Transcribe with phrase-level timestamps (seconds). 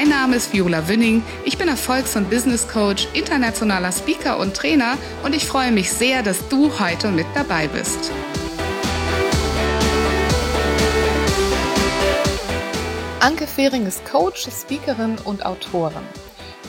[0.00, 1.22] Mein Name ist Viola Wünning.
[1.44, 6.22] Ich bin Erfolgs- und Business Coach, internationaler Speaker und Trainer und ich freue mich sehr,
[6.22, 8.10] dass du heute mit dabei bist.
[13.20, 16.02] Anke Fehring ist Coach, Speakerin und Autorin.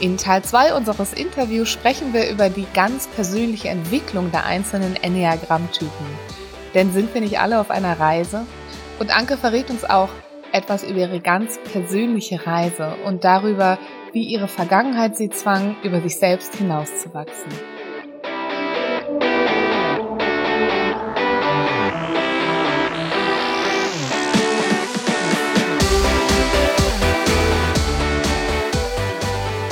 [0.01, 6.05] In Teil 2 unseres Interviews sprechen wir über die ganz persönliche Entwicklung der einzelnen Enneagrammtypen.
[6.73, 8.45] Denn sind wir nicht alle auf einer Reise?
[8.99, 10.09] Und Anke verrät uns auch,
[10.51, 13.77] etwas über ihre ganz persönliche Reise und darüber,
[14.13, 17.51] wie ihre Vergangenheit sie zwang, über sich selbst hinauszuwachsen.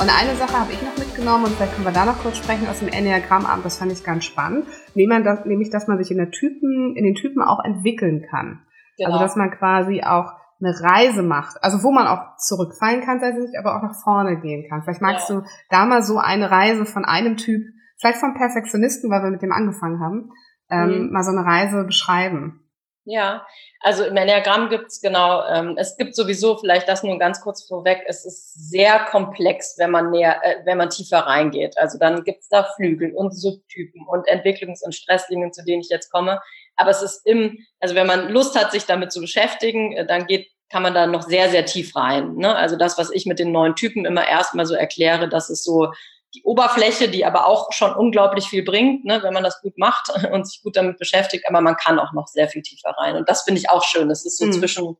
[0.00, 2.66] Und eine Sache habe ich noch mitgenommen und vielleicht können wir da noch kurz sprechen
[2.68, 6.96] aus dem Enneagrammabend, das fand ich ganz spannend, nämlich, dass man sich in, der Typen,
[6.96, 8.62] in den Typen auch entwickeln kann.
[8.98, 9.08] Also, genau.
[9.10, 13.58] Also dass man quasi auch eine Reise macht, also wo man auch zurückfallen kann tatsächlich,
[13.58, 14.82] aber auch nach vorne gehen kann.
[14.82, 15.36] Vielleicht magst ja.
[15.36, 17.62] du da mal so eine Reise von einem Typ,
[17.98, 20.30] vielleicht vom Perfektionisten, weil wir mit dem angefangen haben,
[20.70, 21.12] ähm, mhm.
[21.12, 22.59] mal so eine Reise beschreiben.
[23.04, 23.46] Ja,
[23.80, 28.02] also im Enneagramm gibt's genau, ähm, es gibt sowieso, vielleicht das nur ganz kurz vorweg,
[28.06, 31.78] es ist sehr komplex, wenn man näher, äh, wenn man tiefer reingeht.
[31.78, 36.10] Also dann gibt's da Flügel und Subtypen und Entwicklungs- und Stresslinien, zu denen ich jetzt
[36.10, 36.40] komme.
[36.76, 40.26] Aber es ist im, also wenn man Lust hat, sich damit zu beschäftigen, äh, dann
[40.26, 42.36] geht, kann man da noch sehr, sehr tief rein.
[42.36, 42.54] Ne?
[42.54, 45.92] Also das, was ich mit den neuen Typen immer erstmal so erkläre, das ist so
[46.34, 50.08] die Oberfläche, die aber auch schon unglaublich viel bringt, ne, wenn man das gut macht
[50.32, 53.16] und sich gut damit beschäftigt, aber man kann auch noch sehr viel tiefer rein.
[53.16, 54.10] Und das finde ich auch schön.
[54.10, 54.52] Es ist so mhm.
[54.52, 54.96] zwischen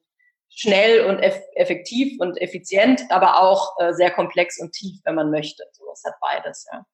[0.48, 5.30] schnell und eff effektiv und effizient, aber auch äh, sehr komplex und tief, wenn man
[5.30, 5.62] möchte.
[5.72, 6.84] So, es hat beides, ja.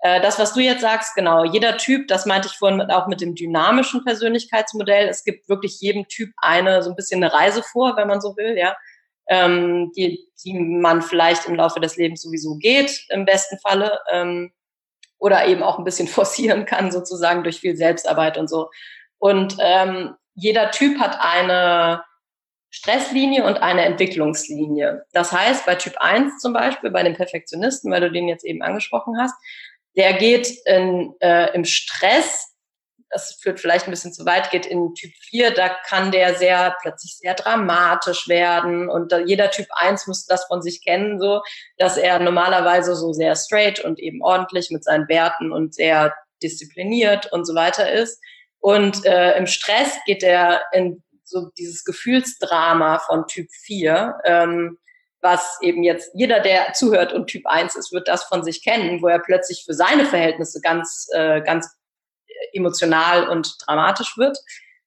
[0.00, 3.20] Äh, das, was du jetzt sagst, genau, jeder Typ, das meinte ich vorhin auch mit
[3.20, 5.08] dem dynamischen Persönlichkeitsmodell.
[5.08, 8.36] Es gibt wirklich jedem Typ eine, so ein bisschen eine Reise vor, wenn man so
[8.36, 8.76] will, ja,
[9.28, 14.52] ähm, die, die man vielleicht im Laufe des Lebens sowieso geht, im besten Falle, ähm,
[15.18, 18.70] oder eben auch ein bisschen forcieren kann, sozusagen durch viel Selbstarbeit und so.
[19.18, 22.04] Und ähm, jeder Typ hat eine
[22.70, 25.04] Stresslinie und eine Entwicklungslinie.
[25.12, 28.62] Das heißt, bei Typ 1 zum Beispiel, bei den Perfektionisten, weil du den jetzt eben
[28.62, 29.34] angesprochen hast,
[29.96, 32.47] der geht in, äh, im Stress,
[33.10, 36.76] das führt vielleicht ein bisschen zu weit, geht in Typ 4, da kann der sehr
[36.82, 41.42] plötzlich sehr dramatisch werden und jeder Typ 1 müsste das von sich kennen, so,
[41.78, 47.32] dass er normalerweise so sehr straight und eben ordentlich mit seinen Werten und sehr diszipliniert
[47.32, 48.20] und so weiter ist.
[48.60, 54.18] Und äh, im Stress geht er in so dieses Gefühlsdrama von Typ 4.
[54.24, 54.78] Ähm,
[55.20, 59.02] was eben jetzt jeder, der zuhört und Typ 1 ist, wird das von sich kennen,
[59.02, 61.68] wo er plötzlich für seine Verhältnisse ganz, äh, ganz
[62.52, 64.38] emotional und dramatisch wird.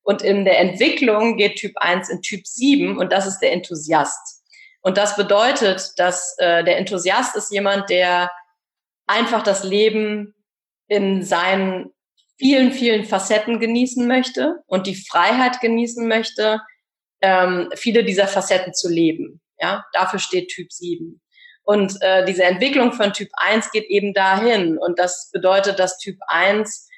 [0.03, 4.43] Und in der Entwicklung geht Typ 1 in Typ 7 und das ist der Enthusiast.
[4.81, 8.31] Und das bedeutet, dass äh, der Enthusiast ist jemand, der
[9.05, 10.33] einfach das Leben
[10.87, 11.91] in seinen
[12.37, 16.59] vielen, vielen Facetten genießen möchte und die Freiheit genießen möchte,
[17.21, 19.39] ähm, viele dieser Facetten zu leben.
[19.59, 21.21] Ja, dafür steht Typ 7.
[21.63, 24.79] Und äh, diese Entwicklung von Typ 1 geht eben dahin.
[24.79, 26.89] Und das bedeutet, dass Typ 1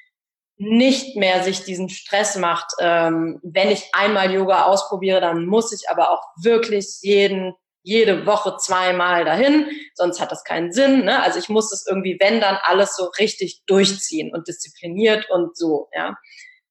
[0.56, 2.72] nicht mehr sich diesen Stress macht.
[2.78, 8.56] Ähm, wenn ich einmal Yoga ausprobiere, dann muss ich aber auch wirklich jeden, jede Woche
[8.58, 11.04] zweimal dahin, sonst hat das keinen Sinn.
[11.04, 11.22] Ne?
[11.22, 15.88] Also ich muss das irgendwie, wenn dann alles so richtig durchziehen und diszipliniert und so.
[15.92, 16.16] Ja.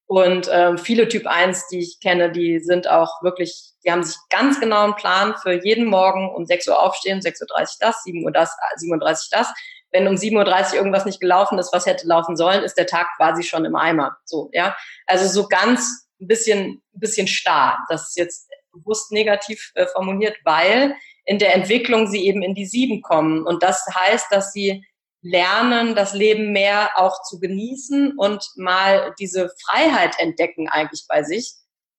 [0.06, 4.16] Und ähm, viele Typ 1, die ich kenne, die sind auch wirklich, die haben sich
[4.30, 8.24] ganz genau einen Plan für jeden Morgen um 6 Uhr aufstehen, 6.30 Uhr das, 7
[8.24, 9.48] Uhr das, 37 das.
[9.94, 13.08] Wenn um 7.30 Uhr irgendwas nicht gelaufen ist, was hätte laufen sollen, ist der Tag
[13.16, 14.18] quasi schon im Eimer.
[14.26, 14.76] So, ja.
[15.06, 17.78] Also so ganz ein bisschen, ein bisschen starr.
[17.90, 20.96] Das ist jetzt bewusst negativ äh, formuliert, weil
[21.26, 23.46] in der Entwicklung sie eben in die Sieben kommen.
[23.46, 24.84] Und das heißt, dass sie
[25.22, 31.54] lernen, das Leben mehr auch zu genießen und mal diese Freiheit entdecken eigentlich bei sich,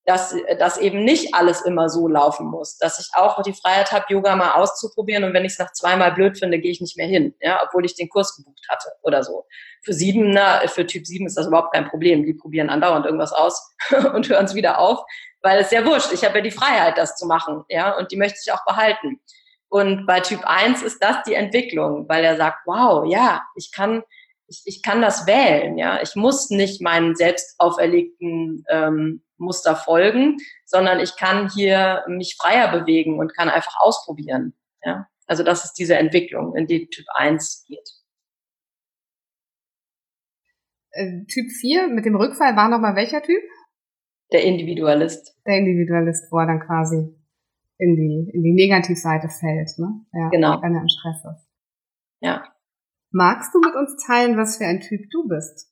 [0.05, 4.05] dass, dass eben nicht alles immer so laufen muss, dass ich auch die Freiheit habe,
[4.09, 7.07] Yoga mal auszuprobieren und wenn ich es nach zweimal blöd finde, gehe ich nicht mehr
[7.07, 9.45] hin, ja, obwohl ich den Kurs gebucht hatte oder so.
[9.83, 12.23] Für Siebener, für Typ 7 ist das überhaupt kein Problem.
[12.23, 13.75] Die probieren andauernd irgendwas aus
[14.13, 14.99] und hören es wieder auf,
[15.41, 16.13] weil es ja wurscht.
[16.13, 19.19] Ich habe ja die Freiheit, das zu machen, ja, und die möchte ich auch behalten.
[19.69, 24.03] Und bei Typ 1 ist das die Entwicklung, weil er sagt, wow, ja, ich kann,
[24.47, 25.99] ich, ich kann das wählen, ja.
[26.03, 32.71] Ich muss nicht meinen selbst auferlegten ähm, Muster folgen, sondern ich kann hier mich freier
[32.71, 34.53] bewegen und kann einfach ausprobieren.
[34.83, 35.07] Ja?
[35.27, 37.89] Also das ist diese Entwicklung, in die Typ 1 geht.
[40.91, 43.41] Äh, typ 4 mit dem Rückfall war nochmal welcher Typ?
[44.31, 45.37] Der Individualist.
[45.45, 47.15] Der Individualist, wo er dann quasi
[47.77, 50.05] in die, in die Negativseite fällt, ne?
[50.13, 50.61] Ja, genau.
[50.61, 51.49] Wenn er im Stress ist.
[52.21, 52.43] Ja.
[53.11, 55.69] Magst du mit uns teilen, was für ein Typ du bist?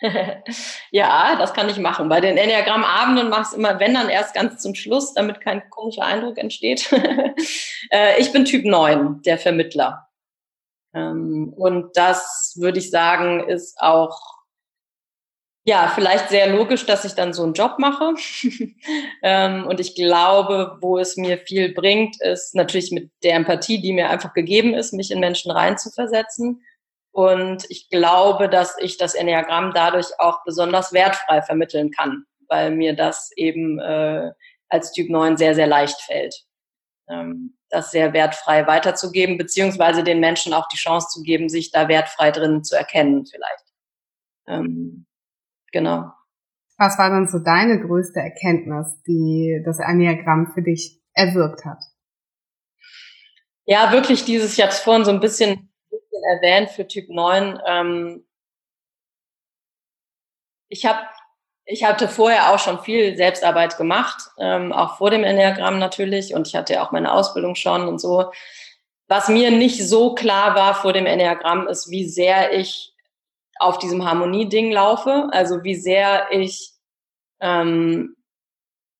[0.90, 2.08] ja, das kann ich machen.
[2.08, 5.68] Bei den Enneagramm-Abenden mache ich es immer, wenn dann erst ganz zum Schluss, damit kein
[5.70, 6.90] komischer Eindruck entsteht.
[7.92, 10.08] Äh, ich bin Typ 9, der Vermittler.
[10.92, 14.36] Ähm, und das würde ich sagen, ist auch
[15.68, 18.14] ja, vielleicht sehr logisch, dass ich dann so einen Job mache.
[19.22, 23.92] Ähm, und ich glaube, wo es mir viel bringt, ist natürlich mit der Empathie, die
[23.92, 26.62] mir einfach gegeben ist, mich in Menschen reinzuversetzen
[27.16, 32.94] und ich glaube, dass ich das Enneagramm dadurch auch besonders wertfrei vermitteln kann, weil mir
[32.94, 34.32] das eben äh,
[34.68, 36.34] als Typ 9 sehr, sehr leicht fällt.
[37.08, 41.88] Ähm, das sehr wertfrei weiterzugeben, beziehungsweise den Menschen auch die Chance zu geben, sich da
[41.88, 43.64] wertfrei drin zu erkennen vielleicht.
[44.46, 45.06] Ähm,
[45.72, 46.10] genau.
[46.76, 51.82] Was war dann so deine größte Erkenntnis, die das Enneagramm für dich erwirkt hat?
[53.64, 55.72] Ja, wirklich dieses, ich habe es vorhin so ein bisschen
[56.10, 57.60] bisschen erwähnt für Typ 9.
[57.66, 58.26] Ähm,
[60.68, 61.00] ich habe
[61.68, 66.46] ich hatte vorher auch schon viel Selbstarbeit gemacht, ähm, auch vor dem Enneagramm natürlich, und
[66.46, 68.30] ich hatte ja auch meine Ausbildung schon und so.
[69.08, 72.94] Was mir nicht so klar war vor dem Enneagramm, ist, wie sehr ich
[73.58, 76.72] auf diesem Harmonieding laufe, also wie sehr ich
[77.40, 78.16] ähm,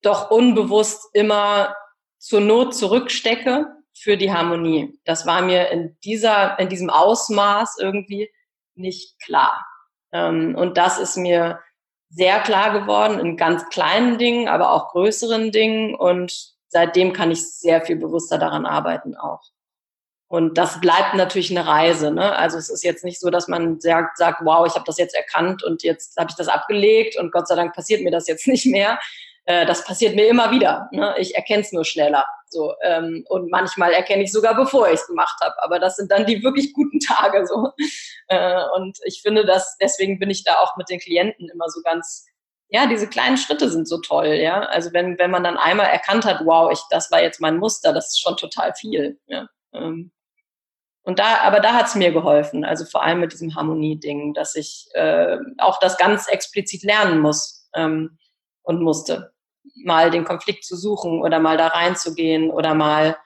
[0.03, 1.75] doch unbewusst immer
[2.19, 4.99] zur Not zurückstecke für die Harmonie.
[5.05, 8.31] Das war mir in dieser, in diesem Ausmaß irgendwie
[8.75, 9.67] nicht klar.
[10.13, 11.61] Ähm, und das ist mir
[12.11, 15.95] sehr klar geworden in ganz kleinen Dingen, aber auch größeren Dingen.
[15.95, 19.43] Und seitdem kann ich sehr viel bewusster daran arbeiten auch.
[20.29, 22.11] Und das bleibt natürlich eine Reise.
[22.11, 22.37] Ne?
[22.37, 25.15] Also es ist jetzt nicht so, dass man sagt, sagt wow, ich habe das jetzt
[25.15, 28.47] erkannt und jetzt habe ich das abgelegt und Gott sei Dank passiert mir das jetzt
[28.49, 28.99] nicht mehr,
[29.47, 30.89] äh, das passiert mir immer wieder.
[30.91, 31.15] Ne?
[31.19, 32.27] Ich erkenne es nur schneller.
[32.49, 35.55] So, ähm, und manchmal erkenne ich sogar, bevor ich es gemacht habe.
[35.63, 37.47] Aber das sind dann die wirklich guten Tage.
[37.47, 37.71] So.
[38.27, 41.81] Äh, und ich finde, dass deswegen bin ich da auch mit den Klienten immer so
[41.83, 42.27] ganz,
[42.69, 44.63] ja, diese kleinen Schritte sind so toll, ja.
[44.63, 47.93] Also wenn, wenn man dann einmal erkannt hat, wow, ich, das war jetzt mein Muster,
[47.93, 49.21] das ist schon total viel.
[49.27, 49.47] Ja.
[49.73, 50.11] Ähm,
[51.05, 54.57] und da, aber da hat es mir geholfen, also vor allem mit diesem Harmonie-Ding, dass
[54.57, 58.19] ich äh, auch das ganz explizit lernen muss ähm,
[58.65, 59.36] und musste
[59.75, 63.17] mal den Konflikt zu suchen oder mal da reinzugehen oder mal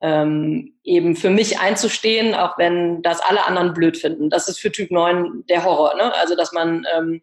[0.00, 4.30] ähm, eben für mich einzustehen, auch wenn das alle anderen blöd finden.
[4.30, 6.14] Das ist für Typ 9 der Horror, ne?
[6.14, 7.22] Also dass man ähm,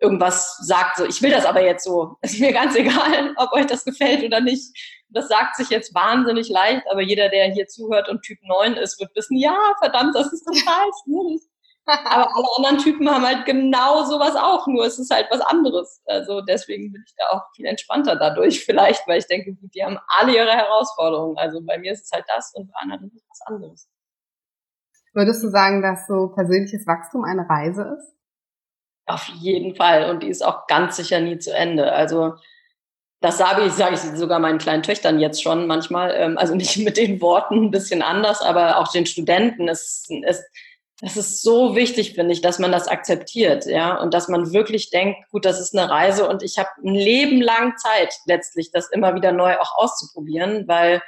[0.00, 2.16] irgendwas sagt, so ich will das aber jetzt so.
[2.22, 4.76] ist mir ganz egal, ob euch das gefällt oder nicht.
[5.10, 9.00] Das sagt sich jetzt wahnsinnig leicht, aber jeder, der hier zuhört und Typ 9 ist,
[9.00, 11.40] wird wissen, ja, verdammt, das ist total schwierig.
[11.88, 16.02] Aber alle anderen Typen haben halt genau sowas auch, nur es ist halt was anderes.
[16.06, 19.98] Also deswegen bin ich da auch viel entspannter dadurch vielleicht, weil ich denke, die haben
[20.18, 21.38] alle ihre Herausforderungen.
[21.38, 23.88] Also bei mir ist es halt das und bei anderen ist es was anderes.
[25.14, 28.14] Würdest du sagen, dass so persönliches Wachstum eine Reise ist?
[29.06, 30.10] Auf jeden Fall.
[30.10, 31.92] Und die ist auch ganz sicher nie zu Ende.
[31.92, 32.34] Also
[33.20, 36.14] das sage ich, sage ich sogar meinen kleinen Töchtern jetzt schon manchmal.
[36.14, 39.68] Ähm, also nicht mit den Worten, ein bisschen anders, aber auch den Studenten.
[39.68, 40.44] Es, es,
[41.00, 44.90] das ist so wichtig, finde ich, dass man das akzeptiert, ja, und dass man wirklich
[44.90, 48.90] denkt, gut, das ist eine Reise und ich habe ein Leben lang Zeit, letztlich das
[48.90, 51.00] immer wieder neu auch auszuprobieren, weil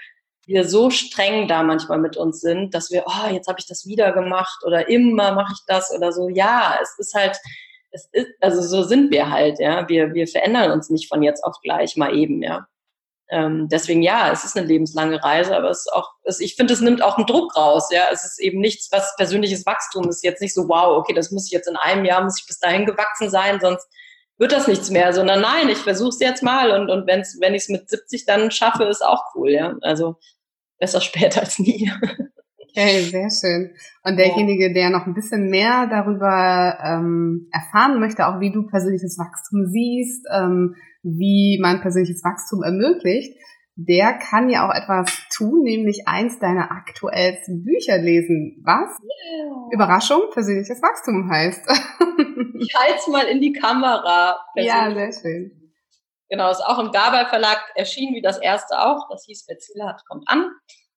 [0.46, 3.86] wir so streng da manchmal mit uns sind, dass wir, oh, jetzt habe ich das
[3.86, 6.28] wieder gemacht oder immer mache ich das oder so.
[6.28, 7.36] Ja, es ist halt,
[7.92, 9.88] es ist, also so sind wir halt, ja.
[9.88, 12.66] Wir, wir verändern uns nicht von jetzt auf gleich mal eben, ja.
[13.30, 16.74] Ähm, deswegen ja, es ist eine lebenslange Reise, aber es ist auch, es, ich finde,
[16.74, 17.88] es nimmt auch einen Druck raus.
[17.92, 20.24] Ja, es ist eben nichts, was persönliches Wachstum ist.
[20.24, 22.58] Jetzt nicht so, wow, okay, das muss ich jetzt in einem Jahr, muss ich bis
[22.58, 23.86] dahin gewachsen sein, sonst
[24.40, 27.54] wird das nichts mehr, sondern nein, ich versuche es jetzt mal und, und wenn's, wenn
[27.54, 29.76] ich es mit 70 dann schaffe, ist auch cool, ja.
[29.82, 30.16] Also
[30.78, 31.92] besser später als nie.
[32.70, 33.70] Okay, sehr schön.
[34.02, 39.18] Und derjenige, der noch ein bisschen mehr darüber ähm, erfahren möchte, auch wie du persönliches
[39.18, 43.36] Wachstum siehst, ähm, wie man persönliches Wachstum ermöglicht,
[43.76, 48.62] der kann ja auch etwas tun, nämlich eins deiner aktuellsten Bücher lesen.
[48.64, 48.98] Was?
[49.00, 49.68] Yeah.
[49.72, 51.62] Überraschung, persönliches Wachstum heißt.
[52.60, 54.38] ich halte es mal in die Kamera.
[54.54, 55.72] Ja, sehr schön.
[56.28, 59.08] Genau, ist auch im Gabal Verlag erschienen, wie das erste auch.
[59.10, 60.50] Das hieß Wer Ziele hat, kommt an.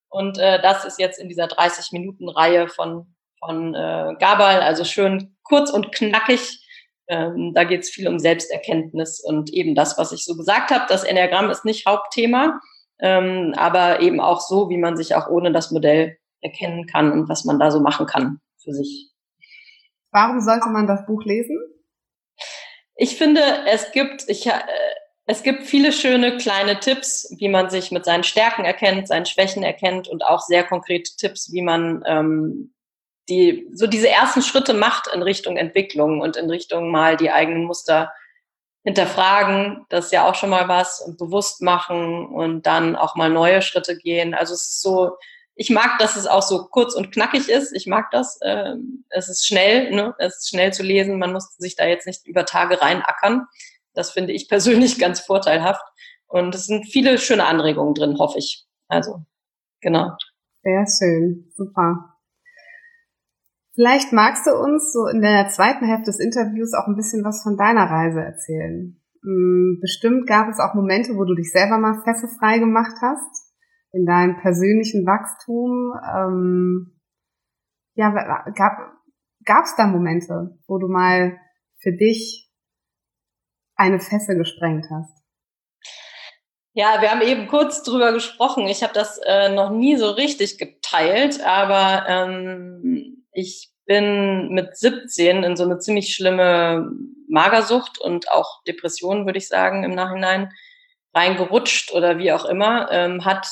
[0.08, 5.70] Und äh, das ist jetzt in dieser 30-Minuten-Reihe von, von äh, Gabal, also schön kurz
[5.70, 6.63] und knackig.
[7.08, 10.86] Ähm, da geht es viel um Selbsterkenntnis und eben das, was ich so gesagt habe.
[10.88, 12.60] Das Enneagramm ist nicht Hauptthema,
[13.00, 17.28] ähm, aber eben auch so, wie man sich auch ohne das Modell erkennen kann und
[17.28, 19.10] was man da so machen kann für sich.
[20.12, 21.58] Warum sollte man das Buch lesen?
[22.96, 24.60] Ich finde, es gibt, ich, äh,
[25.26, 29.62] es gibt viele schöne kleine Tipps, wie man sich mit seinen Stärken erkennt, seinen Schwächen
[29.62, 32.73] erkennt und auch sehr konkrete Tipps, wie man ähm,
[33.28, 37.64] die so diese ersten Schritte macht in Richtung Entwicklung und in Richtung mal die eigenen
[37.64, 38.12] Muster
[38.84, 43.30] hinterfragen, das ist ja auch schon mal was und bewusst machen und dann auch mal
[43.30, 44.34] neue Schritte gehen.
[44.34, 45.16] Also es ist so,
[45.54, 47.72] ich mag, dass es auch so kurz und knackig ist.
[47.72, 48.38] Ich mag das.
[48.42, 50.14] Ähm, es ist schnell, ne?
[50.18, 51.18] es ist schnell zu lesen.
[51.18, 53.46] Man muss sich da jetzt nicht über Tage reinackern.
[53.94, 55.82] Das finde ich persönlich ganz vorteilhaft.
[56.26, 58.66] Und es sind viele schöne Anregungen drin, hoffe ich.
[58.88, 59.22] Also,
[59.80, 60.10] genau.
[60.62, 61.52] Sehr schön.
[61.56, 62.13] Super.
[63.74, 67.42] Vielleicht magst du uns so in der zweiten Hälfte des Interviews auch ein bisschen was
[67.42, 69.00] von deiner Reise erzählen.
[69.22, 73.52] Hm, bestimmt gab es auch Momente, wo du dich selber mal fesselfrei gemacht hast
[73.92, 75.92] in deinem persönlichen Wachstum.
[76.16, 77.00] Ähm,
[77.94, 78.10] ja,
[78.54, 81.36] gab es da Momente, wo du mal
[81.78, 82.48] für dich
[83.76, 85.24] eine Fessel gesprengt hast?
[86.74, 88.66] Ja, wir haben eben kurz drüber gesprochen.
[88.66, 95.44] Ich habe das äh, noch nie so richtig geteilt, aber ähm, ich bin mit 17
[95.44, 96.90] in so eine ziemlich schlimme
[97.28, 100.52] Magersucht und auch Depression, würde ich sagen, im Nachhinein
[101.14, 102.90] reingerutscht oder wie auch immer.
[102.90, 103.46] Ähm, hat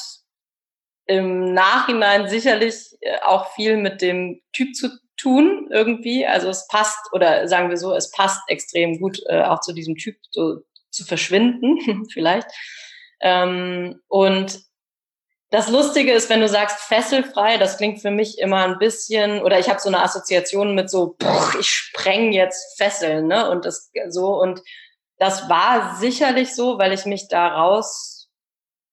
[1.07, 6.27] im Nachhinein sicherlich äh, auch viel mit dem Typ zu tun irgendwie.
[6.27, 9.97] Also es passt, oder sagen wir so, es passt extrem gut äh, auch zu diesem
[9.97, 10.61] Typ so
[10.91, 12.49] zu verschwinden, vielleicht.
[13.21, 14.61] Ähm, und
[15.53, 19.59] das Lustige ist, wenn du sagst fesselfrei, das klingt für mich immer ein bisschen, oder
[19.59, 23.51] ich habe so eine Assoziation mit so, boah, ich spreng jetzt Fesseln, ne?
[23.51, 24.63] Und das so, und
[25.19, 28.31] das war sicherlich so, weil ich mich daraus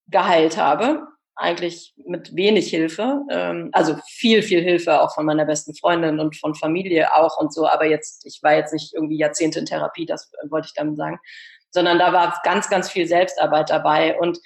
[0.08, 1.06] geheilt habe.
[1.34, 3.22] Eigentlich mit wenig Hilfe.
[3.30, 7.54] Ähm, also viel, viel Hilfe auch von meiner besten Freundin und von Familie auch und
[7.54, 7.66] so.
[7.66, 11.18] Aber jetzt, ich war jetzt nicht irgendwie Jahrzehnte in Therapie, das wollte ich damit sagen.
[11.70, 14.18] Sondern da war ganz, ganz viel Selbstarbeit dabei.
[14.20, 14.38] Und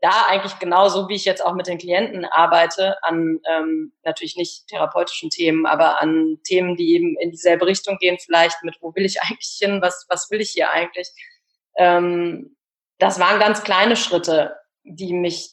[0.00, 4.66] da eigentlich genauso, wie ich jetzt auch mit den Klienten arbeite, an ähm, natürlich nicht
[4.68, 9.04] therapeutischen Themen, aber an Themen, die eben in dieselbe Richtung gehen, vielleicht mit, wo will
[9.04, 11.10] ich eigentlich hin, was, was will ich hier eigentlich.
[11.76, 12.56] Ähm,
[12.98, 15.50] das waren ganz kleine Schritte, die mich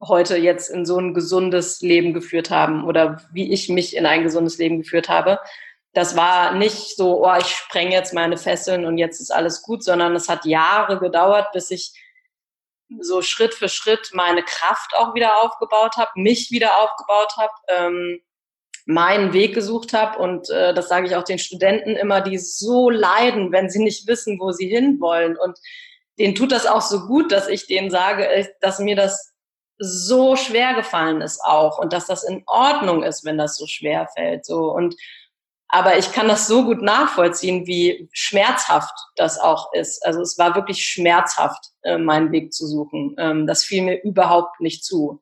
[0.00, 4.22] heute jetzt in so ein gesundes Leben geführt haben oder wie ich mich in ein
[4.22, 5.38] gesundes Leben geführt habe.
[5.92, 9.82] Das war nicht so, oh, ich spreng jetzt meine Fesseln und jetzt ist alles gut,
[9.82, 11.92] sondern es hat Jahre gedauert, bis ich
[13.00, 18.20] so Schritt für Schritt meine Kraft auch wieder aufgebaut habe, mich wieder aufgebaut habe, ähm,
[18.86, 20.18] meinen Weg gesucht habe.
[20.18, 24.06] Und äh, das sage ich auch den Studenten immer, die so leiden, wenn sie nicht
[24.06, 25.36] wissen, wo sie hinwollen.
[25.36, 25.58] Und
[26.18, 29.32] denen tut das auch so gut, dass ich denen sage, äh, dass mir das
[29.78, 34.08] so schwer gefallen ist auch und dass das in Ordnung ist, wenn das so schwer
[34.16, 34.46] fällt.
[34.46, 34.94] So und
[35.68, 40.04] aber ich kann das so gut nachvollziehen, wie schmerzhaft das auch ist.
[40.06, 43.16] Also es war wirklich schmerzhaft, äh, meinen Weg zu suchen.
[43.18, 45.20] Ähm, das fiel mir überhaupt nicht zu.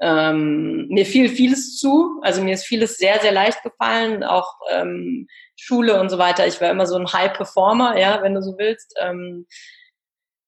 [0.00, 5.28] Ähm, mir fiel vieles zu, also mir ist vieles sehr, sehr leicht gefallen, auch ähm,
[5.56, 6.46] Schule und so weiter.
[6.46, 8.98] Ich war immer so ein High Performer, ja, wenn du so willst.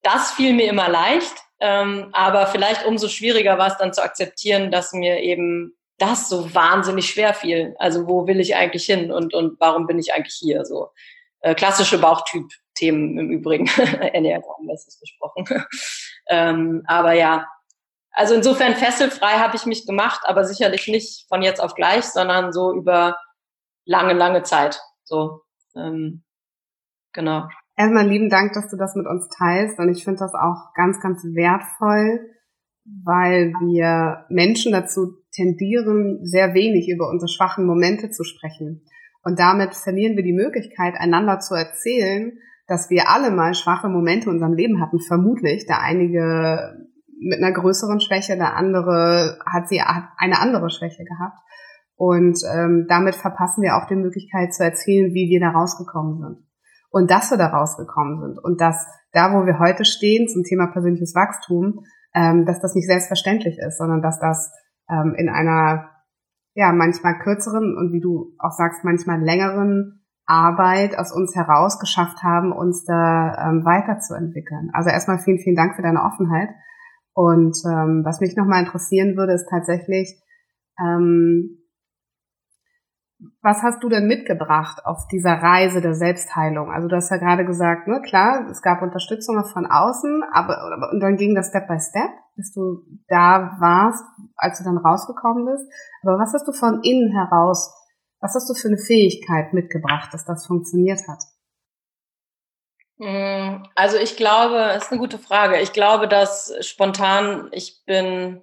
[0.01, 4.91] Das fiel mir immer leicht, aber vielleicht umso schwieriger war es dann zu akzeptieren, dass
[4.91, 7.75] mir eben das so wahnsinnig schwer fiel.
[7.79, 10.65] Also wo will ich eigentlich hin und, und warum bin ich eigentlich hier?
[10.65, 10.89] So
[11.41, 13.67] äh, klassische Bauchtyp-Themen im Übrigen.
[14.13, 15.45] Enneagramm, das ist besprochen.
[16.29, 17.47] ähm, aber ja,
[18.11, 22.53] also insofern fesselfrei habe ich mich gemacht, aber sicherlich nicht von jetzt auf gleich, sondern
[22.53, 23.17] so über
[23.85, 24.81] lange, lange Zeit.
[25.03, 25.41] So,
[25.75, 26.23] ähm,
[27.13, 27.47] genau.
[27.77, 31.01] Erstmal lieben Dank, dass du das mit uns teilst und ich finde das auch ganz,
[31.01, 32.34] ganz wertvoll,
[33.03, 38.83] weil wir Menschen dazu tendieren, sehr wenig über unsere schwachen Momente zu sprechen.
[39.23, 42.33] Und damit verlieren wir die Möglichkeit, einander zu erzählen,
[42.67, 45.65] dass wir alle mal schwache Momente in unserem Leben hatten, vermutlich.
[45.65, 46.77] Der einige
[47.19, 51.37] mit einer größeren Schwäche, der andere hat sie hat eine andere Schwäche gehabt.
[51.95, 56.45] Und ähm, damit verpassen wir auch die Möglichkeit zu erzählen, wie wir da rausgekommen sind.
[56.91, 60.67] und dass wir da rausgekommen sind und dass da, wo wir heute stehen zum Thema
[60.67, 64.51] persönliches Wachstum, ähm, dass das nicht selbstverständlich ist, sondern dass das
[64.89, 65.91] ähm, in einer
[66.55, 72.23] ja manchmal kürzeren und wie du auch sagst manchmal längeren Arbeit aus uns heraus geschafft
[72.23, 74.71] haben, uns da ähm, weiterzuentwickeln.
[74.73, 76.49] Also erstmal vielen, vielen Dank für deine Offenheit.
[77.13, 80.19] Und ähm, was mich nochmal interessieren würde, ist tatsächlich,
[80.79, 81.59] ähm,
[83.41, 86.71] was hast du denn mitgebracht auf dieser Reise der Selbstheilung?
[86.71, 90.99] Also du hast ja gerade gesagt, ne, klar, es gab Unterstützung von außen, aber und
[90.99, 94.03] dann ging das Step by Step, bis du da warst,
[94.35, 95.71] als du dann rausgekommen bist.
[96.03, 97.73] Aber was hast du von innen heraus,
[98.19, 101.23] was hast du für eine Fähigkeit mitgebracht, dass das funktioniert hat?
[102.97, 105.59] Hm, also ich glaube, das ist eine gute Frage.
[105.59, 108.41] Ich glaube, dass spontan ich bin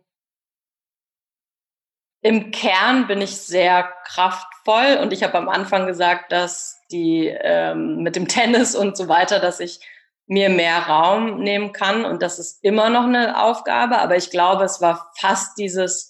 [2.23, 7.99] im Kern bin ich sehr kraftvoll und ich habe am Anfang gesagt, dass die ähm,
[7.99, 9.81] mit dem Tennis und so weiter, dass ich
[10.27, 14.65] mir mehr Raum nehmen kann und das ist immer noch eine Aufgabe, aber ich glaube,
[14.65, 16.09] es war fast dieses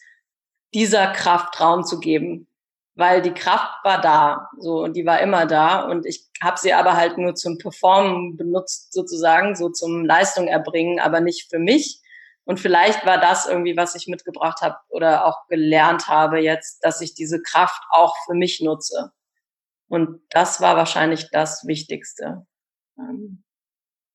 [0.74, 2.46] dieser Kraft Raum zu geben,
[2.94, 6.74] weil die Kraft war da, so und die war immer da und ich habe sie
[6.74, 12.01] aber halt nur zum Performen benutzt sozusagen, so zum Leistung erbringen, aber nicht für mich
[12.44, 17.00] und vielleicht war das irgendwie, was ich mitgebracht habe oder auch gelernt habe jetzt, dass
[17.00, 19.12] ich diese Kraft auch für mich nutze.
[19.88, 22.46] Und das war wahrscheinlich das Wichtigste.
[22.98, 23.44] Ähm,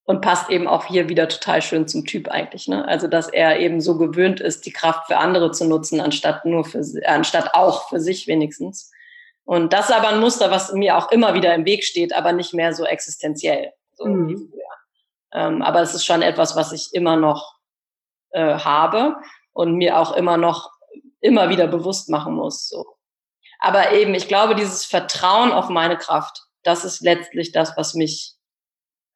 [0.03, 2.67] und passt eben auch hier wieder total schön zum Typ eigentlich.
[2.67, 2.87] Ne?
[2.87, 6.63] Also, dass er eben so gewöhnt ist, die Kraft für andere zu nutzen, anstatt nur
[6.63, 8.91] für, äh, anstatt auch für sich wenigstens.
[9.43, 12.31] Und das ist aber ein Muster, was mir auch immer wieder im Weg steht, aber
[12.31, 13.71] nicht mehr so existenziell.
[13.93, 14.51] So mhm.
[15.33, 17.56] ähm, aber es ist schon etwas, was ich immer noch
[18.37, 19.15] äh, habe
[19.51, 20.69] und mir auch immer noch
[21.19, 22.69] immer wieder bewusst machen muss.
[22.69, 22.85] So.
[23.59, 28.35] Aber eben, ich glaube, dieses Vertrauen auf meine Kraft, das ist letztlich das, was mich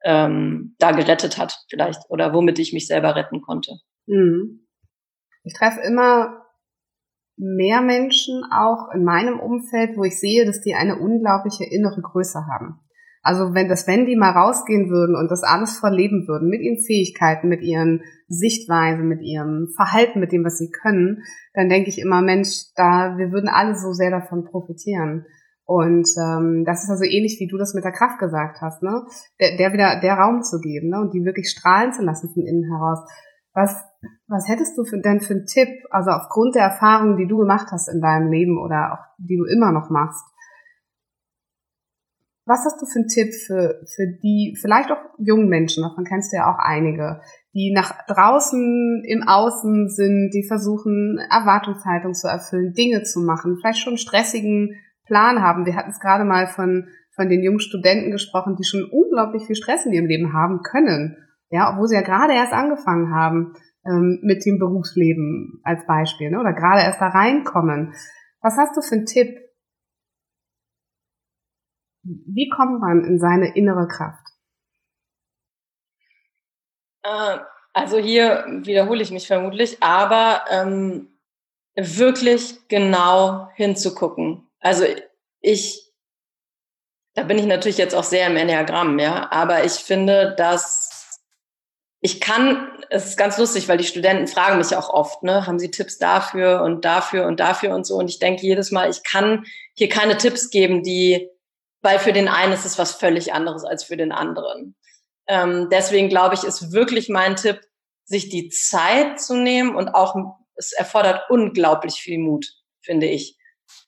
[0.04, 3.78] ähm, da gerettet hat, vielleicht, oder womit ich mich selber retten konnte.
[4.08, 4.68] Mhm.
[5.44, 6.42] Ich treffe immer
[7.38, 12.48] mehr Menschen auch in meinem Umfeld, wo ich sehe, dass die eine unglaubliche innere Größe
[12.52, 12.80] haben.
[13.24, 16.84] Also wenn das, wenn die mal rausgehen würden und das alles verleben würden, mit ihren
[16.84, 21.24] Fähigkeiten, mit ihren Sichtweisen, mit ihrem Verhalten, mit dem, was sie können,
[21.54, 25.26] dann denke ich immer, Mensch, da, wir würden alle so sehr davon profitieren.
[25.66, 29.04] Und ähm, das ist also ähnlich, wie du das mit der Kraft gesagt hast, ne?
[29.40, 31.00] Der, der wieder der Raum zu geben, ne?
[31.00, 33.00] Und die wirklich strahlen zu lassen von innen heraus.
[33.54, 33.76] Was,
[34.28, 37.68] was hättest du für, denn für einen Tipp, also aufgrund der Erfahrungen, die du gemacht
[37.72, 40.24] hast in deinem Leben oder auch die du immer noch machst,
[42.46, 46.34] was hast du für einen Tipp für, für die, vielleicht auch jungen Menschen, davon kennst
[46.34, 47.22] du ja auch einige,
[47.54, 53.80] die nach draußen im Außen sind, die versuchen, Erwartungshaltung zu erfüllen, Dinge zu machen, vielleicht
[53.80, 54.76] schon einen stressigen
[55.06, 55.66] Plan haben.
[55.66, 59.56] Wir hatten es gerade mal von, von den jungen Studenten gesprochen, die schon unglaublich viel
[59.56, 61.18] Stress in ihrem Leben haben können.
[61.50, 63.54] Ja, obwohl sie ja gerade erst angefangen haben
[63.86, 66.40] ähm, mit dem Berufsleben als Beispiel, ne?
[66.40, 67.94] oder gerade erst da reinkommen.
[68.42, 69.38] Was hast du für einen Tipp,
[72.04, 74.26] wie kommt man in seine innere Kraft?
[77.04, 77.38] Äh,
[77.74, 81.20] also hier wiederhole ich mich vermutlich, aber ähm,
[81.76, 84.48] wirklich genau hinzugucken.
[84.60, 84.86] Also
[85.40, 85.92] ich,
[87.14, 91.20] da bin ich natürlich jetzt auch sehr im Enneagramm, ja, aber ich finde, dass
[92.04, 95.60] ich kann, es ist ganz lustig, weil die Studenten fragen mich auch oft, ne, haben
[95.60, 97.96] sie Tipps dafür und dafür und dafür und so.
[97.96, 101.30] Und ich denke jedes Mal, ich kann hier keine Tipps geben, die
[101.82, 104.76] weil für den einen ist es was völlig anderes als für den anderen.
[105.28, 107.62] Ähm, deswegen glaube ich, ist wirklich mein Tipp,
[108.06, 110.16] sich die Zeit zu nehmen und auch,
[110.56, 112.46] es erfordert unglaublich viel Mut,
[112.82, 113.38] finde ich.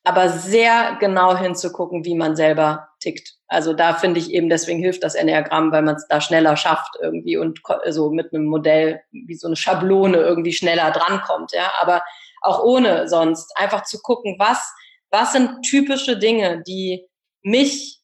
[0.06, 3.36] Aber sehr genau hinzugucken, wie man selber tickt.
[3.48, 6.96] Also da finde ich eben, deswegen hilft das Enneagramm, weil man es da schneller schafft
[7.02, 11.72] irgendwie und so mit einem Modell wie so eine Schablone irgendwie schneller drankommt, ja.
[11.82, 12.02] Aber
[12.42, 14.74] auch ohne sonst einfach zu gucken, was,
[15.12, 17.06] was sind typische Dinge, die
[17.44, 18.02] mich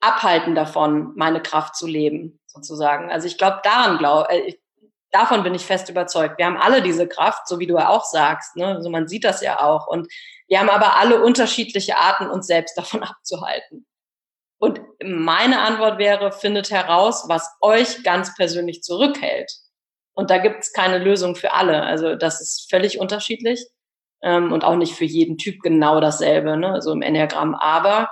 [0.00, 3.10] abhalten davon, meine Kraft zu leben, sozusagen.
[3.10, 4.54] Also ich glaube, daran glaube äh,
[5.10, 6.38] davon bin ich fest überzeugt.
[6.38, 8.56] Wir haben alle diese Kraft, so wie du auch sagst.
[8.56, 8.66] Ne?
[8.66, 9.86] Also man sieht das ja auch.
[9.86, 10.08] Und
[10.48, 13.86] wir haben aber alle unterschiedliche Arten, uns selbst davon abzuhalten.
[14.58, 19.52] Und meine Antwort wäre, findet heraus, was euch ganz persönlich zurückhält.
[20.14, 21.82] Und da gibt es keine Lösung für alle.
[21.82, 23.66] Also das ist völlig unterschiedlich
[24.22, 26.80] ähm, und auch nicht für jeden Typ genau dasselbe, ne?
[26.80, 27.54] so im Enneagramm.
[27.54, 28.08] Aber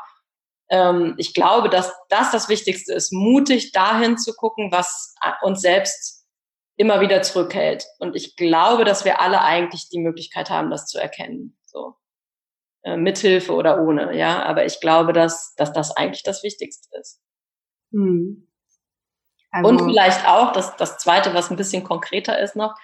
[0.71, 6.27] ähm, ich glaube, dass das das Wichtigste ist, mutig dahin zu gucken, was uns selbst
[6.77, 7.87] immer wieder zurückhält.
[7.99, 11.57] Und ich glaube, dass wir alle eigentlich die Möglichkeit haben, das zu erkennen.
[11.67, 11.95] So.
[12.83, 14.43] Äh, mithilfe oder ohne, ja.
[14.43, 17.21] Aber ich glaube, dass, dass das eigentlich das Wichtigste ist.
[17.93, 18.49] Hm.
[19.51, 22.75] Also und vielleicht auch, das, das Zweite, was ein bisschen konkreter ist noch,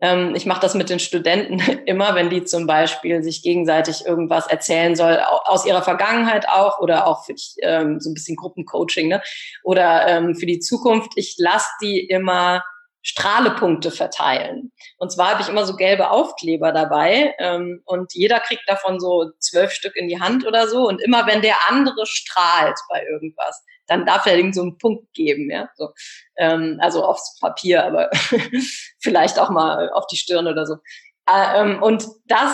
[0.00, 4.96] ich mache das mit den Studenten immer, wenn die zum Beispiel sich gegenseitig irgendwas erzählen
[4.96, 9.22] soll, aus ihrer Vergangenheit auch oder auch für ähm, so ein bisschen Gruppencoaching ne?
[9.62, 11.12] oder ähm, für die Zukunft.
[11.16, 12.64] Ich lasse die immer
[13.02, 14.72] Strahlepunkte verteilen.
[14.98, 19.30] Und zwar habe ich immer so gelbe Aufkleber dabei ähm, und jeder kriegt davon so
[19.38, 20.86] zwölf Stück in die Hand oder so.
[20.86, 25.12] Und immer wenn der andere strahlt bei irgendwas, dann darf er ihm so einen Punkt
[25.12, 25.68] geben, ja.
[25.74, 25.90] So,
[26.36, 28.08] ähm, also aufs Papier, aber
[29.00, 30.76] vielleicht auch mal auf die Stirn oder so.
[31.28, 32.52] Äh, ähm, und das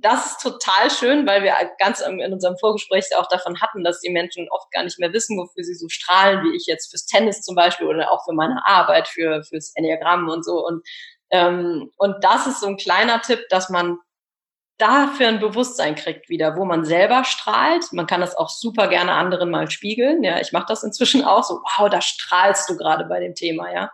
[0.00, 4.10] das ist total schön, weil wir ganz in unserem Vorgespräch auch davon hatten, dass die
[4.12, 7.42] Menschen oft gar nicht mehr wissen, wofür sie so strahlen, wie ich jetzt fürs Tennis
[7.42, 10.64] zum Beispiel oder auch für meine Arbeit, für fürs Enneagramm und so.
[10.64, 10.86] Und
[11.30, 13.98] ähm, und das ist so ein kleiner Tipp, dass man
[14.78, 17.92] dafür ein Bewusstsein kriegt wieder, wo man selber strahlt.
[17.92, 20.22] Man kann das auch super gerne anderen mal spiegeln.
[20.22, 21.60] Ja, ich mache das inzwischen auch so.
[21.76, 23.90] Wow, da strahlst du gerade bei dem Thema, ja.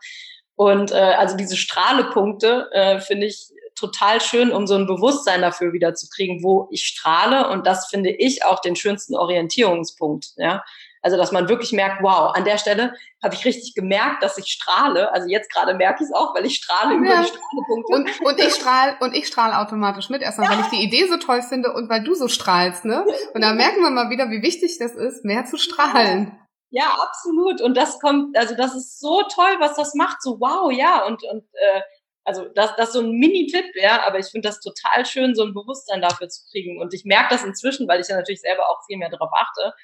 [0.57, 5.73] Und äh, also diese Strahlepunkte äh, finde ich total schön, um so ein Bewusstsein dafür
[5.73, 7.49] wieder zu kriegen, wo ich strahle.
[7.49, 10.35] Und das finde ich auch den schönsten Orientierungspunkt.
[10.37, 10.63] Ja?
[11.05, 14.47] Also, dass man wirklich merkt, wow, an der Stelle habe ich richtig gemerkt, dass ich
[14.47, 15.13] strahle.
[15.13, 17.93] Also jetzt gerade merke ich es auch, weil ich strahle über die Strahlepunkte.
[17.93, 20.23] Und, und ich strahle und ich strahle automatisch mit.
[20.23, 20.57] Erstmal, ja.
[20.57, 23.05] weil ich die Idee so toll finde und weil du so strahlst, ne?
[23.35, 26.41] Und da merken wir mal wieder, wie wichtig das ist, mehr zu strahlen.
[26.71, 27.61] Ja, absolut.
[27.61, 30.23] Und das kommt, also das ist so toll, was das macht.
[30.23, 31.05] So wow, ja.
[31.05, 31.83] Und und äh,
[32.25, 35.45] also das, das ist so ein Mini-Tipp, ja, aber ich finde das total schön, so
[35.45, 36.81] ein Bewusstsein dafür zu kriegen.
[36.81, 39.75] Und ich merke das inzwischen, weil ich ja natürlich selber auch viel mehr darauf achte.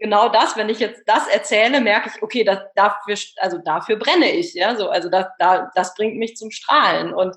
[0.00, 4.30] Genau das, wenn ich jetzt das erzähle, merke ich, okay, das, dafür, also dafür brenne
[4.32, 7.12] ich, ja, so, also das, da, das bringt mich zum Strahlen.
[7.12, 7.36] Und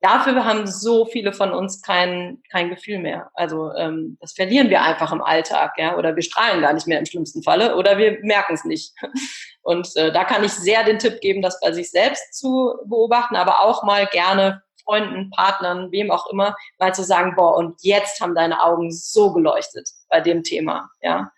[0.00, 3.30] dafür haben so viele von uns kein, kein Gefühl mehr.
[3.34, 6.98] Also ähm, das verlieren wir einfach im Alltag, ja, oder wir strahlen gar nicht mehr
[6.98, 8.94] im schlimmsten Falle, oder wir merken es nicht.
[9.62, 13.36] Und äh, da kann ich sehr den Tipp geben, das bei sich selbst zu beobachten,
[13.36, 18.22] aber auch mal gerne Freunden, Partnern, wem auch immer, mal zu sagen, boah, und jetzt
[18.22, 21.30] haben deine Augen so geleuchtet bei dem Thema, ja.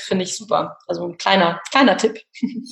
[0.00, 0.76] Finde ich super.
[0.86, 2.18] Also ein kleiner, kleiner Tipp.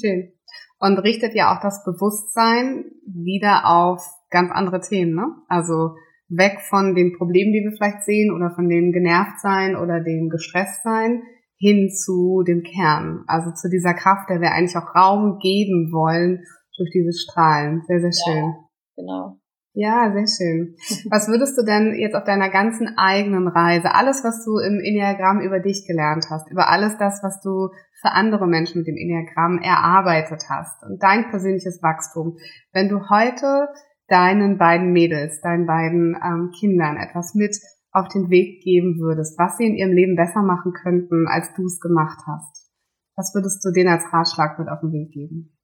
[0.00, 0.32] Schön.
[0.78, 5.26] Und richtet ja auch das Bewusstsein wieder auf ganz andere Themen, ne?
[5.48, 5.94] Also
[6.28, 10.28] weg von den Problemen, die wir vielleicht sehen oder von dem genervt sein oder dem
[10.28, 11.22] gestresst sein
[11.58, 16.44] hin zu dem Kern, also zu dieser Kraft, der wir eigentlich auch Raum geben wollen
[16.76, 17.82] durch dieses Strahlen.
[17.86, 18.44] Sehr, sehr schön.
[18.44, 19.38] Ja, genau.
[19.78, 20.74] Ja, sehr schön.
[21.10, 25.42] Was würdest du denn jetzt auf deiner ganzen eigenen Reise, alles, was du im Enneagramm
[25.42, 27.68] über dich gelernt hast, über alles das, was du
[28.00, 32.38] für andere Menschen mit dem Enneagramm erarbeitet hast und dein persönliches Wachstum,
[32.72, 33.68] wenn du heute
[34.08, 37.54] deinen beiden Mädels, deinen beiden ähm, Kindern etwas mit
[37.92, 41.66] auf den Weg geben würdest, was sie in ihrem Leben besser machen könnten, als du
[41.66, 42.72] es gemacht hast?
[43.14, 45.55] Was würdest du denen als Ratschlag mit auf den Weg geben?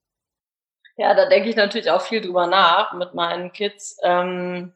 [0.97, 3.97] Ja, da denke ich natürlich auch viel drüber nach mit meinen Kids.
[4.03, 4.73] Ähm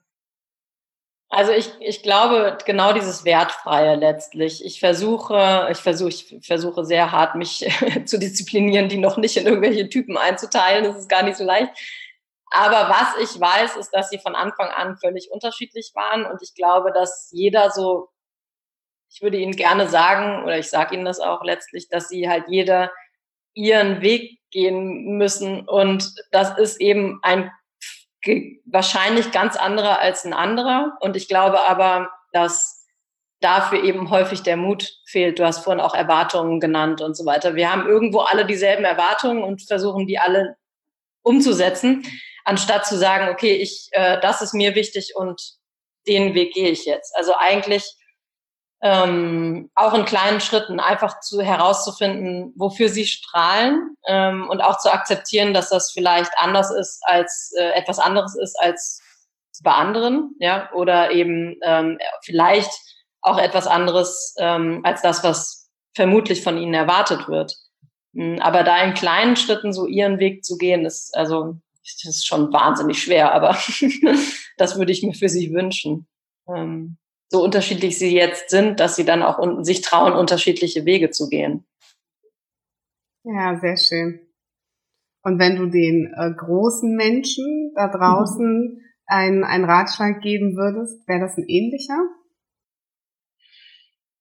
[1.29, 4.63] also ich, ich glaube genau dieses Wertfreie letztlich.
[4.65, 7.67] Ich versuche, ich versuche, ich versuche sehr hart, mich
[8.05, 10.85] zu disziplinieren, die noch nicht in irgendwelche Typen einzuteilen.
[10.85, 11.71] Das ist gar nicht so leicht.
[12.51, 16.25] Aber was ich weiß, ist, dass sie von Anfang an völlig unterschiedlich waren.
[16.25, 18.07] Und ich glaube, dass jeder so,
[19.11, 22.45] ich würde Ihnen gerne sagen, oder ich sage Ihnen das auch letztlich, dass sie halt
[22.47, 22.91] jeder
[23.53, 25.67] ihren Weg gehen müssen.
[25.67, 27.51] Und das ist eben ein
[28.65, 30.97] wahrscheinlich ganz anderer als ein anderer.
[30.99, 32.85] Und ich glaube aber, dass
[33.39, 35.39] dafür eben häufig der Mut fehlt.
[35.39, 37.55] Du hast vorhin auch Erwartungen genannt und so weiter.
[37.55, 40.57] Wir haben irgendwo alle dieselben Erwartungen und versuchen die alle
[41.21, 42.03] umzusetzen
[42.47, 45.57] anstatt zu sagen, okay, ich, äh, das ist mir wichtig und
[46.07, 47.13] den Weg gehe ich jetzt.
[47.17, 47.83] Also eigentlich
[48.81, 54.91] ähm, auch in kleinen Schritten einfach zu herauszufinden, wofür sie strahlen ähm, und auch zu
[54.91, 59.01] akzeptieren, dass das vielleicht anders ist als äh, etwas anderes ist als
[59.63, 62.69] bei anderen, ja, oder eben ähm, vielleicht
[63.21, 67.55] auch etwas anderes ähm, als das, was vermutlich von ihnen erwartet wird.
[68.13, 71.55] Hm, aber da in kleinen Schritten so ihren Weg zu gehen, ist also
[72.03, 73.57] das ist schon wahnsinnig schwer, aber
[74.57, 76.07] das würde ich mir für sie wünschen.
[76.47, 76.97] Ähm,
[77.29, 81.65] so unterschiedlich sie jetzt sind, dass sie dann auch sich trauen, unterschiedliche Wege zu gehen.
[83.23, 84.21] Ja, sehr schön.
[85.23, 88.81] Und wenn du den äh, großen Menschen da draußen mhm.
[89.05, 91.99] einen, einen Ratschlag geben würdest, wäre das ein ähnlicher?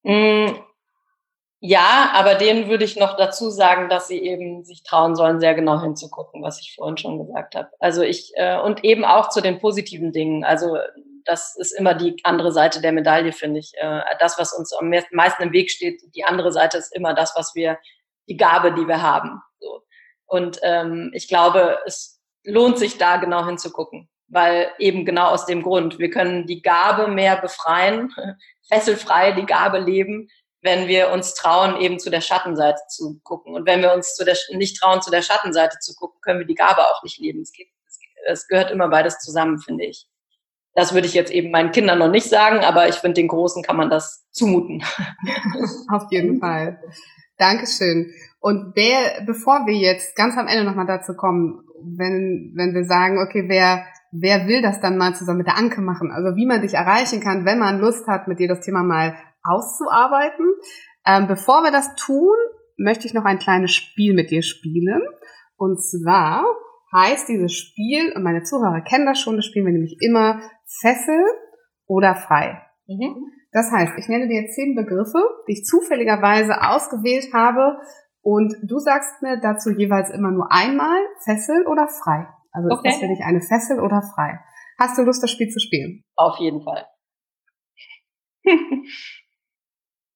[0.02, 0.56] Mm,
[1.60, 5.54] ja, aber denen würde ich noch dazu sagen, dass sie eben sich trauen sollen, sehr
[5.54, 7.70] genau hinzugucken, was ich vorhin schon gesagt habe.
[7.78, 10.44] Also ich äh, und eben auch zu den positiven Dingen.
[10.44, 10.76] Also
[11.26, 13.72] das ist immer die andere Seite der Medaille, finde ich.
[13.76, 17.34] Äh, das, was uns am meisten im Weg steht, die andere Seite ist immer das,
[17.36, 17.78] was wir
[18.28, 19.42] die Gabe, die wir haben.
[19.58, 19.82] So.
[20.26, 25.62] Und ähm, ich glaube, es lohnt sich da genau hinzugucken, weil eben genau aus dem
[25.62, 28.14] Grund, wir können die Gabe mehr befreien,
[28.68, 30.28] fesselfrei die Gabe leben,
[30.62, 33.54] wenn wir uns trauen, eben zu der Schattenseite zu gucken.
[33.54, 36.46] Und wenn wir uns zu der, nicht trauen, zu der Schattenseite zu gucken, können wir
[36.46, 37.42] die Gabe auch nicht leben.
[37.42, 37.68] Es, geht,
[38.26, 40.06] es gehört immer beides zusammen, finde ich.
[40.76, 43.62] Das würde ich jetzt eben meinen Kindern noch nicht sagen, aber ich finde, den Großen
[43.62, 44.84] kann man das zumuten.
[45.90, 46.78] Auf jeden Fall.
[47.38, 48.12] Dankeschön.
[48.40, 53.18] Und wer, bevor wir jetzt ganz am Ende nochmal dazu kommen, wenn, wenn wir sagen,
[53.18, 56.10] okay, wer, wer will das dann mal zusammen mit der Anke machen?
[56.12, 59.16] Also wie man dich erreichen kann, wenn man Lust hat, mit dir das Thema mal
[59.42, 60.46] auszuarbeiten.
[61.06, 62.36] Ähm, bevor wir das tun,
[62.76, 65.00] möchte ich noch ein kleines Spiel mit dir spielen.
[65.56, 66.44] Und zwar
[66.92, 70.40] heißt dieses Spiel, und meine Zuhörer kennen das schon, das spielen wir nämlich immer
[70.80, 71.24] Fessel
[71.86, 72.62] oder frei.
[72.86, 73.32] Mhm.
[73.52, 77.78] Das heißt, ich nenne dir zehn Begriffe, die ich zufälligerweise ausgewählt habe
[78.20, 82.26] und du sagst mir dazu jeweils immer nur einmal Fessel oder frei.
[82.52, 82.88] Also okay.
[82.88, 84.40] ist das für dich eine Fessel oder frei?
[84.78, 86.04] Hast du Lust, das Spiel zu spielen?
[86.16, 86.86] Auf jeden Fall.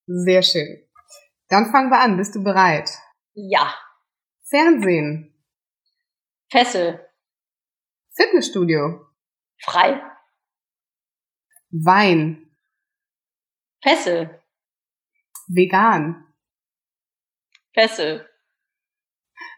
[0.07, 0.83] Sehr schön.
[1.49, 2.17] Dann fangen wir an.
[2.17, 2.91] Bist du bereit?
[3.33, 3.75] Ja.
[4.49, 5.35] Fernsehen.
[6.51, 7.01] Fessel.
[8.15, 9.07] Fitnessstudio.
[9.63, 10.01] Frei.
[11.71, 12.51] Wein.
[13.83, 14.43] Fessel.
[15.47, 16.35] Vegan.
[17.73, 18.29] Fessel.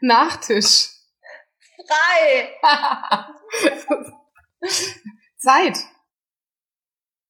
[0.00, 0.90] Nachtisch.
[1.86, 2.54] Frei.
[5.38, 5.78] Zeit.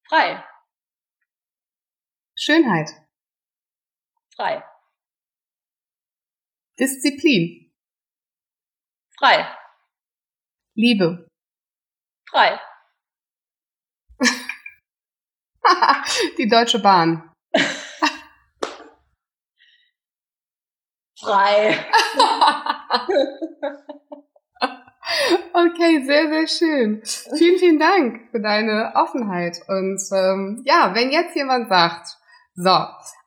[0.09, 0.45] Frei.
[2.37, 2.91] Schönheit.
[4.35, 4.65] Frei.
[6.79, 7.73] Disziplin.
[9.17, 9.57] Frei.
[10.75, 11.31] Liebe.
[12.29, 12.61] Frei.
[16.39, 17.31] Die Deutsche Bahn.
[21.21, 21.87] Frei.
[25.55, 27.03] Okay, sehr, sehr schön.
[27.37, 29.59] Vielen, vielen Dank für deine Offenheit.
[29.69, 32.17] Und ähm, ja, wenn jetzt jemand sagt,
[32.55, 32.71] so,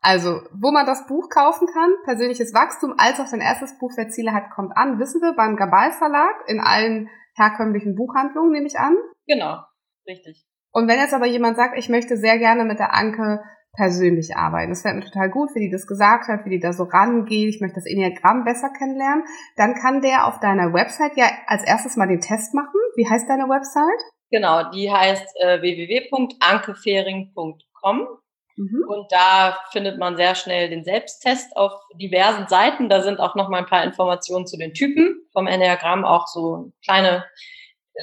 [0.02, 4.10] also, wo man das Buch kaufen kann, persönliches Wachstum, als auch sein erstes Buch, wer
[4.10, 8.78] Ziele hat, kommt an, wissen wir, beim Gabal Verlag, in allen herkömmlichen Buchhandlungen, nehme ich
[8.78, 8.96] an.
[9.28, 9.64] Genau,
[10.08, 10.46] richtig.
[10.76, 13.42] Und wenn jetzt aber jemand sagt, ich möchte sehr gerne mit der Anke
[13.78, 16.74] persönlich arbeiten, das wäre mir total gut, wie die das gesagt hat, wie die da
[16.74, 19.24] so rangeht, ich möchte das Enneagramm besser kennenlernen,
[19.56, 22.78] dann kann der auf deiner Website ja als erstes mal den Test machen.
[22.98, 24.02] Wie heißt deine Website?
[24.32, 28.08] Genau, die heißt äh, www.ankefering.com
[28.58, 28.86] Mhm.
[28.88, 32.88] Und da findet man sehr schnell den Selbsttest auf diversen Seiten.
[32.88, 36.72] Da sind auch noch mal ein paar Informationen zu den Typen vom Enneagramm, auch so
[36.84, 37.26] kleine,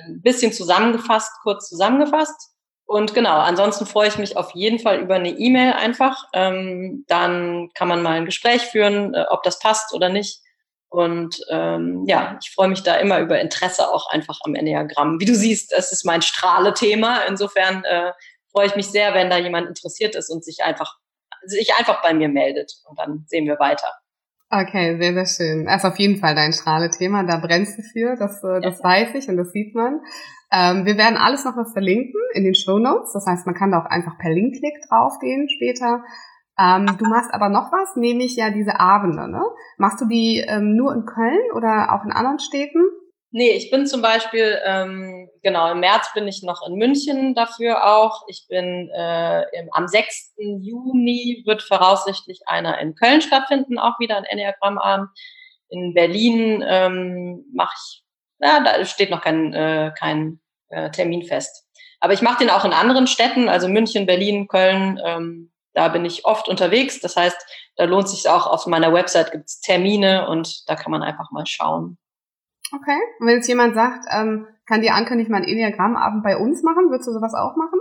[0.07, 2.52] ein bisschen zusammengefasst, kurz zusammengefasst.
[2.93, 6.29] Und genau, ansonsten freue ich mich auf jeden Fall über eine E-Mail einfach.
[6.35, 10.43] Ähm, dann kann man mal ein Gespräch führen, äh, ob das passt oder nicht.
[10.91, 15.19] Und ähm, ja, ich freue mich da immer über Interesse auch einfach am Enneagramm.
[15.21, 17.23] Wie du siehst, es ist mein Strahle-Thema.
[17.29, 18.13] Insofern äh,
[18.51, 20.99] freue ich mich sehr, wenn da jemand interessiert ist und sich einfach,
[21.47, 22.75] sich einfach bei mir meldet.
[22.85, 23.89] Und dann sehen wir weiter.
[24.55, 25.65] Okay, sehr, sehr schön.
[25.65, 27.25] Das ist auf jeden Fall dein Strahle-Thema.
[27.25, 28.17] Da brennst du für.
[28.17, 28.85] Das, äh, das ja.
[28.85, 30.01] weiß ich und das sieht man.
[30.53, 33.15] Ähm, wir werden alles noch mal verlinken in den Show Notes.
[33.15, 36.05] Das heißt, man kann da auch einfach per Linkklick draufgehen später.
[36.59, 39.27] Ähm, du machst aber noch was, nämlich ja diese Abende.
[39.27, 39.43] Ne?
[39.79, 42.83] Machst du die ähm, nur in Köln oder auch in anderen Städten?
[43.35, 47.90] Nee, ich bin zum Beispiel, ähm, genau, im März bin ich noch in München dafür
[47.90, 48.25] auch.
[48.29, 50.35] Ich bin äh, im, am 6.
[50.37, 55.09] Juni wird voraussichtlich einer in Köln stattfinden, auch wieder ein Enneagrammabend.
[55.71, 58.05] In Berlin ähm, mache ich,
[58.40, 61.66] ja, da steht noch kein, äh, kein äh, Termin fest.
[62.01, 65.01] Aber ich mache den auch in anderen Städten, also München, Berlin, Köln.
[65.03, 67.01] Ähm, da bin ich oft unterwegs.
[67.01, 67.38] Das heißt,
[67.77, 71.47] da lohnt sich auch auf meiner Website gibt's Termine und da kann man einfach mal
[71.47, 71.97] schauen.
[72.75, 72.99] Okay.
[73.19, 76.63] Und wenn jetzt jemand sagt, ähm, kann die Anke nicht mal einen Enneagrammabend bei uns
[76.63, 77.81] machen, würdest du sowas auch machen?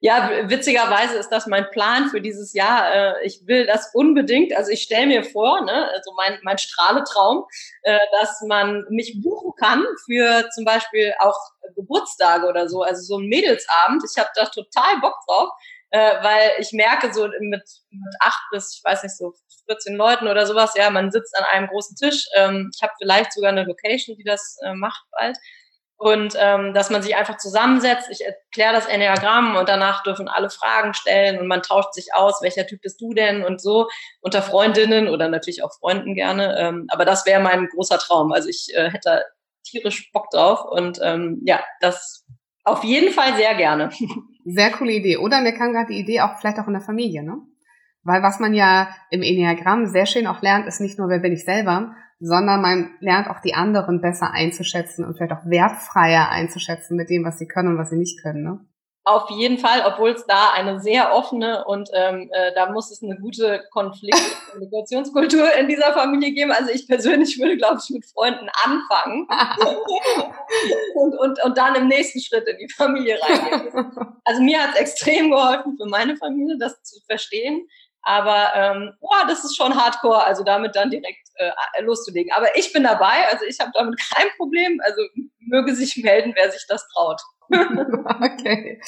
[0.00, 2.94] Ja, witzigerweise ist das mein Plan für dieses Jahr.
[2.94, 4.56] Äh, ich will das unbedingt.
[4.56, 7.44] Also ich stelle mir vor, ne, also mein, mein Strahletraum,
[7.82, 11.36] äh, dass man mich buchen kann für zum Beispiel auch
[11.74, 12.82] Geburtstage oder so.
[12.82, 14.04] Also so ein Mädelsabend.
[14.08, 15.50] Ich habe da total Bock drauf,
[15.90, 19.32] äh, weil ich merke so mit, mit acht bis, ich weiß nicht, so
[19.66, 22.26] 14 Leuten oder sowas, ja, man sitzt an einem großen Tisch.
[22.36, 25.36] Ähm, ich habe vielleicht sogar eine Location, die das äh, macht bald.
[26.00, 30.48] Und ähm, dass man sich einfach zusammensetzt, ich erkläre das Enneagramm und danach dürfen alle
[30.48, 33.88] Fragen stellen und man tauscht sich aus, welcher Typ bist du denn und so
[34.20, 36.56] unter Freundinnen oder natürlich auch Freunden gerne.
[36.56, 38.30] Ähm, aber das wäre mein großer Traum.
[38.30, 39.24] Also ich äh, hätte
[39.64, 42.24] tierisch Bock drauf und ähm, ja, das
[42.68, 43.90] auf jeden Fall sehr gerne.
[44.44, 45.18] Sehr coole Idee.
[45.18, 47.36] Oder mir kam gerade die Idee auch vielleicht auch in der Familie, ne?
[48.02, 51.32] Weil was man ja im Enneagramm sehr schön auch lernt, ist nicht nur, wer bin
[51.32, 56.96] ich selber, sondern man lernt auch die anderen besser einzuschätzen und vielleicht auch wertfreier einzuschätzen
[56.96, 58.42] mit dem, was sie können und was sie nicht können.
[58.42, 58.60] Ne?
[59.08, 63.02] Auf jeden Fall, obwohl es da eine sehr offene und ähm, äh, da muss es
[63.02, 64.16] eine gute Konflikt-
[64.52, 66.52] und Kommunikationskultur in dieser Familie geben.
[66.52, 69.26] Also ich persönlich würde, glaube ich, mit Freunden anfangen
[70.94, 73.92] und, und, und dann im nächsten Schritt in die Familie reingehen.
[74.24, 77.66] Also mir hat es extrem geholfen für meine Familie, das zu verstehen.
[78.02, 82.30] Aber ähm, boah, das ist schon hardcore, also damit dann direkt äh, loszulegen.
[82.32, 84.82] Aber ich bin dabei, also ich habe damit kein Problem.
[84.84, 85.00] Also
[85.38, 87.22] möge sich melden, wer sich das traut.
[88.20, 88.80] okay,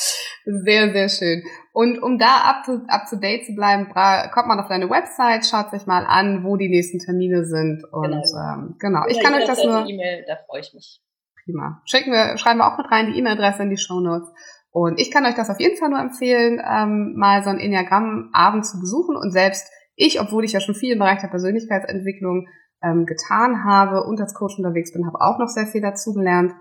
[0.45, 1.43] sehr, sehr schön.
[1.73, 5.47] Und um da up to, up to date zu bleiben, kommt man auf deine Website,
[5.47, 7.85] schaut sich mal an, wo die nächsten Termine sind.
[7.93, 9.07] Und genau, ähm, genau.
[9.09, 9.87] ich kann euch das nur.
[9.87, 11.01] E-Mail, da freue ich mich.
[11.45, 11.81] Prima.
[11.85, 14.29] Schicken wir, schreiben wir auch mit rein die E-Mail-Adresse in die Show Notes.
[14.73, 18.65] Und ich kann euch das auf jeden Fall nur empfehlen, ähm, mal so ein Enneagramm-Abend
[18.65, 22.47] zu besuchen und selbst ich, obwohl ich ja schon viel im Bereich der Persönlichkeitsentwicklung
[22.83, 26.53] ähm, getan habe und als Coach unterwegs bin, habe auch noch sehr viel dazugelernt.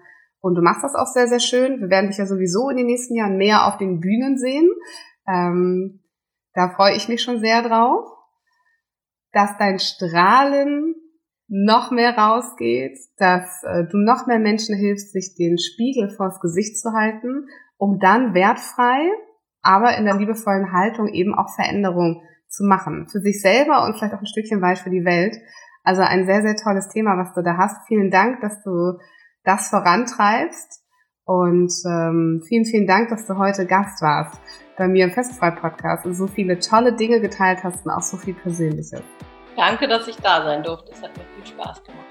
[0.41, 1.82] Und du machst das auch sehr, sehr schön.
[1.82, 4.69] Wir werden dich ja sowieso in den nächsten Jahren mehr auf den Bühnen sehen.
[5.28, 6.02] Ähm,
[6.54, 8.06] da freue ich mich schon sehr drauf,
[9.32, 10.95] dass dein Strahlen
[11.47, 16.78] noch mehr rausgeht, dass äh, du noch mehr Menschen hilfst, sich den Spiegel vors Gesicht
[16.78, 17.47] zu halten,
[17.78, 19.10] um dann wertfrei,
[19.62, 23.08] aber in der liebevollen Haltung eben auch Veränderung zu machen.
[23.10, 25.36] Für sich selber und vielleicht auch ein Stückchen weit für die Welt.
[25.84, 27.88] Also ein sehr, sehr tolles Thema, was du da hast.
[27.88, 28.99] Vielen Dank, dass du
[29.49, 30.83] das vorantreibst.
[31.25, 34.39] Und ähm, vielen, vielen Dank, dass du heute Gast warst
[34.77, 38.33] bei mir im Festfrei-Podcast und so viele tolle Dinge geteilt hast und auch so viel
[38.33, 39.03] Persönliches.
[39.55, 40.91] Danke, dass ich da sein durfte.
[40.91, 42.09] Es hat mir viel Spaß gemacht.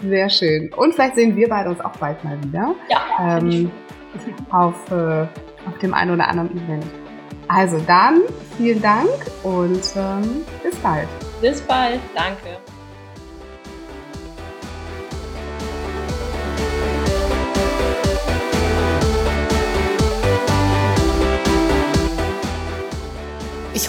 [0.00, 0.72] Sehr schön.
[0.74, 2.74] Und vielleicht sehen wir beide uns auch bald mal wieder.
[2.88, 3.38] Ja.
[3.38, 3.70] Ähm,
[4.50, 5.22] auf, äh,
[5.66, 6.86] auf dem einen oder anderen Event.
[7.48, 8.20] Also dann,
[8.56, 9.10] vielen Dank
[9.42, 11.08] und ähm, bis bald.
[11.40, 11.98] Bis bald.
[12.14, 12.59] Danke.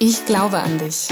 [0.00, 1.08] Ich glaube an dich.